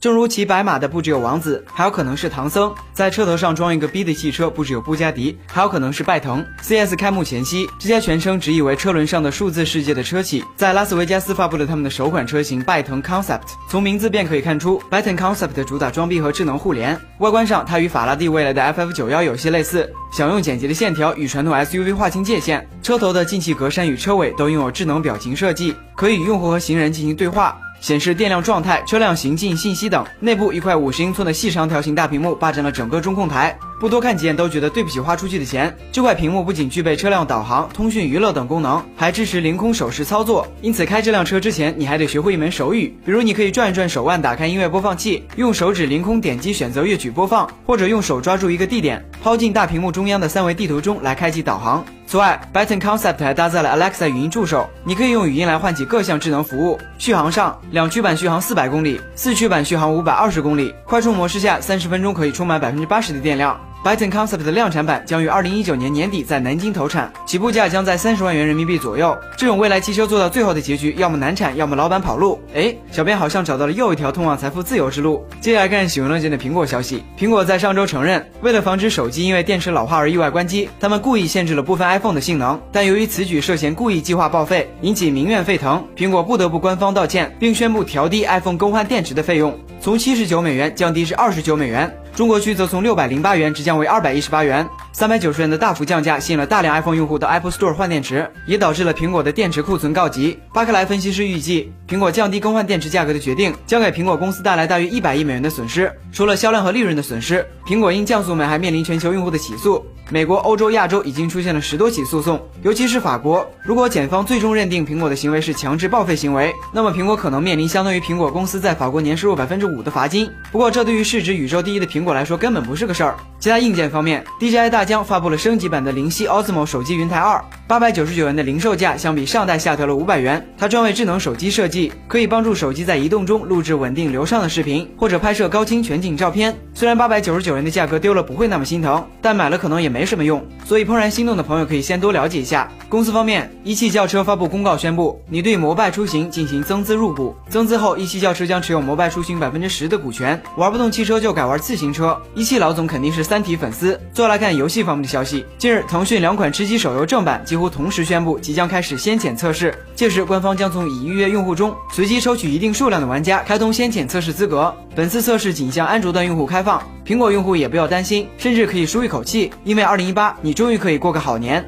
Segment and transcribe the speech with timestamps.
[0.00, 2.74] 正如骑白马的不只有王子，还有可能是唐僧。
[2.94, 6.42] 在车头上装一个 B 的汽车，不只有布加迪，还有可能是拜腾。
[6.62, 13.42] CS 开幕前夕，这家全称直译为车轮上的数字世界的车企，在拉斯维加斯发布了他们的首款车型拜腾 Concept。
[13.68, 16.98] 从名字便可以看出，拜腾 Concept 主打装逼和智能互联。
[17.18, 22.66] 外观上，它与法拉第未来的 FF 九幺有些类似，想用简洁的线条与传统 SUV 划清界限。
[22.82, 27.54] 车头的进气格栅与车尾都拥有智能表情设计，可以与用户和行人进行对话。
[27.80, 30.04] 显示电量状态、车辆行进信息等。
[30.20, 35.76] 内部一块五十英寸的细长条形大屏幕霸占了整个中控台，不多看几眼都觉得对不起花出去的钱。
[35.90, 40.46] 这块屏幕不仅具备车辆导航、通讯、娱乐等功能，还支持凌空手势操作。
[40.60, 51.84] 因此，开这辆车之前，你还得学会一门手语，比如你可以转一转手腕，打开音乐播放器，用手指凌空点击选择乐曲播放，或者用手抓住一个地点，抛进大屏幕中央的三维地图中来开启导航。
[52.10, 56.76] 此外 baton Concept 还搭载了 Alexa 语音助手，你可以用语音来唤起各项智能服务。
[56.98, 63.56] 续航上，两驱版续航四百公里，四驱版续航五百二十公里，快充模式下三十分钟可以充满百分之八十的电量。
[63.82, 69.16] Byton Concept 的量产版将于二零一九年年底在南京投产，起步价将在三十万元人民币左右。
[69.38, 72.38] 这种未来汽车做到最后的结局，要么难产，要么老板跑路。
[72.54, 75.24] 哎，小编好像找到了又一条通往财富自由之路。
[75.40, 77.02] 接下来看喜闻乐见的苹果消息。
[77.18, 82.60] 苹果在上周承认，为了防止手机因为电池老化而意外关机，他们故意限制了部分 iPhone 的性能。
[82.70, 91.90] 但由于此举涉嫌故意计划报废，引起民怨沸腾，苹果不得不官方道歉，并宣布调低 iPhone 更换电池的费用，从七十九美元降低至二十九美元。
[92.20, 100.38] 中国区则从六百零八元直降为二百一十八元，三百九十元的大幅降价吸引了大量 iPhone 用户到 Apple Store 换电池，也导致了苹果的电池库存告急。
[100.52, 105.90] 巴克莱分析师预计，苹果降低更换电池价格的决定将给苹果公司带来大约一百亿美元的损失。
[106.12, 109.84] 除了销量和利润的损失，苹果因降速门还面临全球用户的起诉。
[110.12, 113.48] 美国、欧洲、亚洲已经出现了十多起诉讼，尤其是法国。
[113.62, 120.28] 如果检方最终认定苹果的行为是强制报废行为，那么苹果可能面临相当于苹果公司在法国年收入百分之五的罚金。
[120.50, 123.16] 不过，这对于市值宇宙第一的苹果来说根本不是个事儿。
[123.38, 130.44] 其他硬件方面，DJI 大疆发布了升级版的灵犀 Osmo 手机云台二，八百九十九元的零售价相比上代下调了五百元。
[130.58, 136.69] 它专为智能手机设计，可以帮助手机在移动中录制稳定流畅的视频，或者拍摄高清全景照片。
[136.80, 140.42] 虽然八百九十九元的价格丢了不会那么心疼，但买了可能也没什么用。
[140.64, 142.72] 所以怦然心动的朋友可以先多了解一下。
[142.88, 150.40] 公司方面，一汽轿车发布公告宣布，拟对摩拜出行进行增资入股，增资后一汽轿车将持有摩拜出行百分之十的股权。
[150.56, 152.18] 玩不动汽车就改玩自行车。
[152.34, 154.00] 一汽老总肯定是三体粉丝。
[154.14, 164.74] 最后来看游戏方面的消息，近日腾讯两款吃鸡手游正版几乎同时宣布即将开始先遣测试，届时官方将从已预约用户中随机抽取一定数量的玩家开通先遣测试资格。
[164.96, 166.69] 本次测试仅向安卓端用户开放，
[167.06, 171.66] 苹果用户也不要担心，甚至可以舒一口气，因为二零一八你终于可以过个好年。